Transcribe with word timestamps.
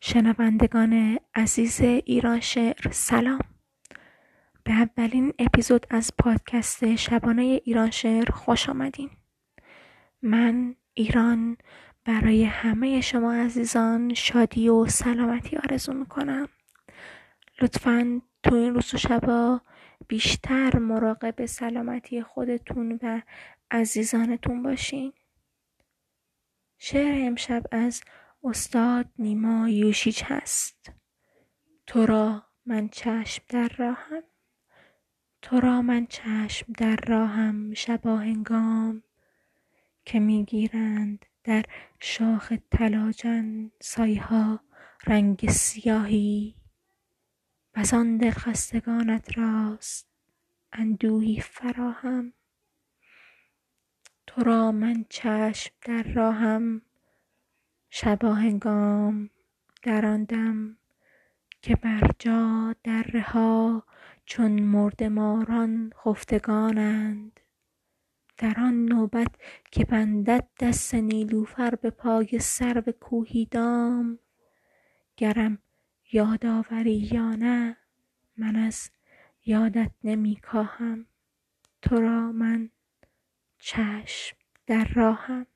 شنوندگان 0.00 1.18
عزیز 1.34 1.80
ایران 1.80 2.40
شعر 2.40 2.90
سلام. 2.90 3.40
به 4.64 4.72
اولین 4.72 5.32
اپیزود 5.38 5.86
از 5.90 6.12
پادکست 6.18 6.96
شبانه 6.96 7.42
ایران 7.42 7.90
شعر 7.90 8.30
خوش 8.30 8.68
آمدین. 8.68 9.10
من 10.22 10.74
ایران 10.94 11.56
برای 12.04 12.44
همه 12.44 13.00
شما 13.00 13.32
عزیزان 13.34 14.14
شادی 14.14 14.68
و 14.68 14.86
سلامتی 14.86 15.56
آرزو 15.56 15.92
می‌کنم. 15.92 16.48
لطفا 17.62 18.20
تو 18.42 18.54
این 18.54 18.74
روز 18.74 18.94
و 18.94 18.98
شبا 18.98 19.60
بیشتر 20.08 20.78
مراقب 20.78 21.46
سلامتی 21.46 22.22
خودتون 22.22 22.98
و 23.02 23.20
عزیزانتون 23.70 24.62
باشین. 24.62 25.12
شعر 26.78 27.26
امشب 27.26 27.62
از 27.72 28.02
استاد 28.44 29.06
نیما 29.18 29.68
یوشیچ 29.68 30.24
هست. 30.26 30.92
تو 31.86 32.06
را 32.06 32.42
من 32.66 32.88
چشم 32.88 33.44
در 33.48 33.68
راهم. 33.68 34.22
تو 35.42 35.60
را 35.60 35.82
من 35.82 36.06
چشم 36.06 36.72
در 36.72 36.96
راهم 36.96 37.74
شبا 37.74 38.16
هنگام 38.16 39.02
که 40.04 40.20
می‌گیرند 40.20 41.26
در 41.44 41.64
شاخ 42.00 42.52
تلاجن 42.70 43.70
سایها 43.80 44.60
رنگ 45.06 45.50
سیاهی. 45.50 46.54
وزان 47.76 48.16
دلخستگانت 48.16 49.38
راست 49.38 50.08
اندوهی 50.72 51.40
فراهم. 51.40 52.32
تو 54.26 54.42
را 54.42 54.72
من 54.72 55.04
چشم 55.08 55.74
در 55.82 56.02
راهم. 56.02 56.82
شباهنگام 57.98 59.30
در 59.82 60.06
آن 60.06 60.24
دم 60.24 60.76
که 61.62 61.76
بر 61.76 62.10
جا 62.18 62.74
دره 62.84 63.26
چون 64.24 64.62
مردماران 64.62 65.92
خفتگانند. 66.04 67.40
در 68.38 68.54
آن 68.58 68.84
نوبت 68.84 69.34
که 69.70 69.84
بندد 69.84 70.48
دست 70.60 70.94
نیلوفر 70.94 71.74
به 71.74 71.90
پای 71.90 72.38
سرو 72.38 72.92
کوهی 73.00 73.46
دام. 73.46 74.18
گرم 75.16 75.58
یاد 76.12 76.46
آوری 76.46 77.08
یا 77.12 77.34
نه 77.34 77.76
من 78.36 78.56
از 78.56 78.90
یادت 79.44 79.90
نمی 80.04 80.36
کاهم. 80.36 81.06
تو 81.82 82.00
را 82.00 82.32
من 82.32 82.70
چشم 83.58 84.36
در 84.66 84.84
راهم. 84.94 85.46